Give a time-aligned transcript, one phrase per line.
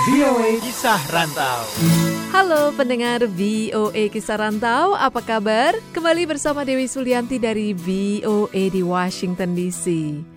[0.00, 1.60] VOA Kisah Rantau.
[2.30, 5.74] Halo pendengar VOA Kisah Rantau, apa kabar?
[5.92, 9.86] Kembali bersama Dewi Sulianti dari VOA di Washington DC.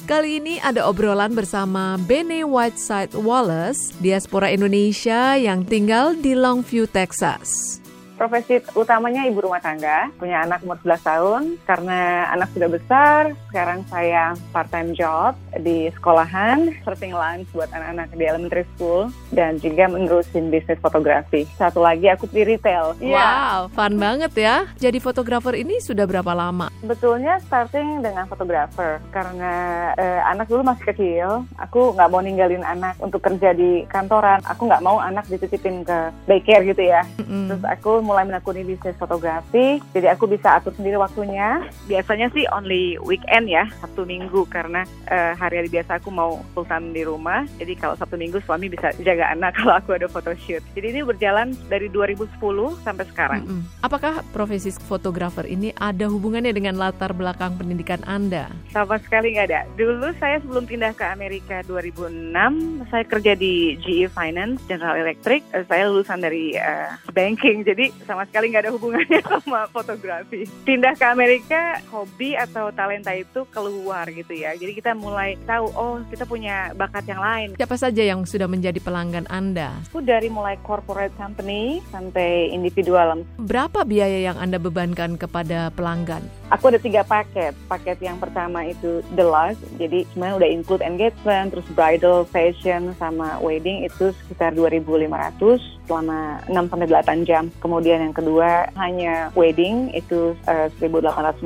[0.09, 7.82] Kali ini ada obrolan bersama Bene Whiteside Wallace, diaspora Indonesia yang tinggal di Longview, Texas.
[8.23, 11.43] Profesi utamanya ibu rumah tangga, punya anak umur 11 tahun.
[11.67, 18.23] Karena anak sudah besar, sekarang saya part-time job di sekolahan, serving lunch buat anak-anak di
[18.23, 21.43] elementary school, dan juga menerusin bisnis fotografi.
[21.59, 22.95] Satu lagi aku di retail.
[23.04, 23.11] Iya.
[23.11, 24.71] Wow, fun banget ya.
[24.79, 26.71] Jadi fotografer ini sudah berapa lama?
[26.79, 29.51] Betulnya starting dengan fotografer, karena
[30.00, 31.28] eh, anak dulu masih kecil,
[31.59, 34.39] aku nggak mau ninggalin anak untuk kerja di kantoran.
[34.47, 37.03] Aku nggak mau anak dititipin ke daycare gitu ya.
[37.19, 37.52] Mm-mm.
[37.52, 41.66] Terus aku mulai menekuni bisnis fotografi, jadi aku bisa atur sendiri waktunya.
[41.89, 46.94] Biasanya sih only weekend ya, Sabtu Minggu karena eh, hari-hari biasa aku mau full time
[46.94, 47.49] di rumah.
[47.58, 50.61] Jadi kalau Sabtu Minggu suami bisa jaga anak kalau aku ada photoshoot.
[50.78, 52.38] Jadi ini berjalan dari 2010
[52.86, 53.42] sampai sekarang.
[53.50, 53.61] Mm-mm.
[53.81, 58.53] Apakah profesi fotografer ini ada hubungannya dengan latar belakang pendidikan Anda?
[58.70, 59.61] Sama sekali nggak ada.
[59.73, 65.42] Dulu saya sebelum pindah ke Amerika 2006, saya kerja di GE Finance, General Electric.
[65.50, 70.45] Eh, Saya lulusan dari eh, banking, jadi sama sekali nggak ada hubungannya sama fotografi.
[70.67, 74.53] Pindah ke Amerika, hobi atau talenta itu keluar gitu ya.
[74.58, 77.47] Jadi kita mulai tahu, oh kita punya bakat yang lain.
[77.55, 79.73] Siapa saja yang sudah menjadi pelanggan Anda?
[79.89, 83.23] Aku dari mulai corporate company sampai individual.
[83.39, 86.25] Berapa biaya yang Anda bebankan kepada pelanggan?
[86.54, 87.58] Aku ada tiga paket.
[87.66, 93.82] Paket yang pertama itu deluxe, jadi sebenarnya udah include engagement, terus bridal, fashion, sama wedding
[93.82, 97.50] itu sekitar 2.500 selama 6 sampai 8 jam.
[97.58, 101.42] Kemudian yang kedua hanya wedding itu eh, 1.850.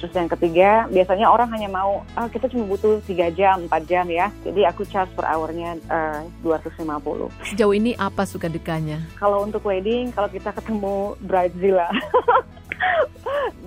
[0.00, 4.08] Terus yang ketiga biasanya orang hanya mau ah kita cuma butuh 3 jam, 4 jam
[4.08, 4.32] ya.
[4.40, 7.28] Jadi aku charge per hournya eh, 250.
[7.44, 9.04] Sejauh ini apa suka dukanya?
[9.20, 11.92] Kalau untuk wedding, kalau kita ketemu bridezilla,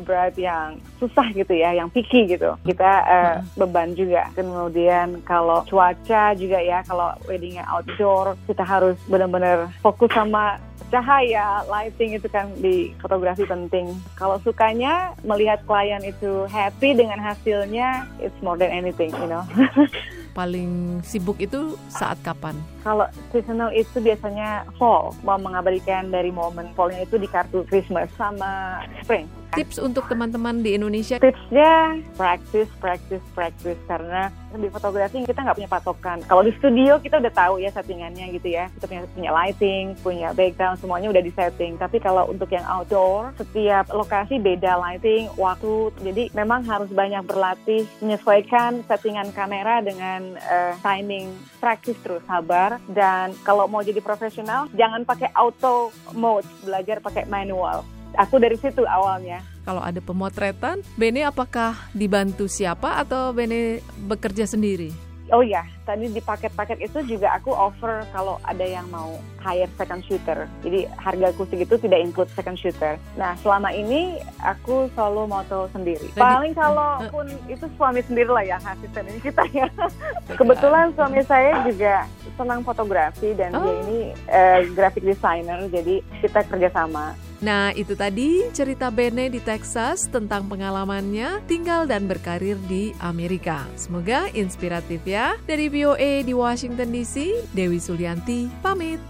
[0.03, 4.29] bride yang susah gitu ya, yang picky gitu, kita eh, beban juga.
[4.33, 10.57] Kemudian kalau cuaca juga ya, kalau weddingnya outdoor, kita harus benar-benar fokus sama
[10.93, 13.89] cahaya, lighting itu kan di fotografi penting.
[14.13, 19.41] Kalau sukanya melihat klien itu happy dengan hasilnya, it's more than anything, you know.
[20.37, 22.57] Paling sibuk itu saat kapan?
[22.81, 28.81] Kalau seasonal itu biasanya fall, mau mengabadikan dari momen fallnya itu di kartu Christmas sama
[29.01, 29.29] spring.
[29.53, 35.71] Tips untuk teman-teman di Indonesia Tipsnya practice, practice, practice karena di fotografi kita nggak punya
[35.71, 36.17] patokan.
[36.29, 40.29] Kalau di studio kita udah tahu ya settingannya gitu ya, kita punya punya lighting, punya
[40.33, 41.73] background semuanya udah di setting.
[41.81, 45.89] Tapi kalau untuk yang outdoor, setiap lokasi beda lighting, waktu.
[46.05, 51.33] Jadi memang harus banyak berlatih menyesuaikan settingan kamera dengan eh, timing.
[51.57, 52.77] Practice terus, sabar.
[52.91, 57.81] Dan kalau mau jadi profesional, jangan pakai auto mode, belajar pakai manual.
[58.15, 59.41] Aku dari situ awalnya.
[59.63, 64.91] kalau ada pemotretan, Bene apakah dibantu siapa atau Bene bekerja sendiri?
[65.31, 70.03] Oh ya, tadi di paket-paket itu juga aku offer kalau ada yang mau hire second
[70.03, 70.45] shooter.
[70.61, 72.99] Jadi hargaku segitu tidak include second shooter.
[73.15, 76.11] Nah selama ini aku solo moto sendiri.
[76.13, 79.65] Paling kalau pun itu suami sendiri lah yang asisten ini kita ya.
[80.37, 82.03] Kebetulan suami saya juga
[82.35, 83.79] senang fotografi dan dia Oh.
[83.87, 85.65] ini eh, graphic designer.
[85.71, 87.15] Jadi kita kerjasama.
[87.43, 93.67] Nah, itu tadi cerita Bene di Texas tentang pengalamannya tinggal dan berkarir di Amerika.
[93.75, 95.35] Semoga inspiratif ya.
[95.43, 99.03] Dari VOA di Washington DC, Dewi Sulianti pamit.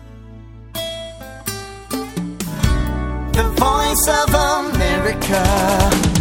[3.38, 6.12] The voice of America.